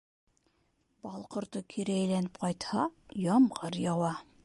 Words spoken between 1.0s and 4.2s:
Бал ҡорто кире әйләнеп ҡайтһа, ямғыр яуа.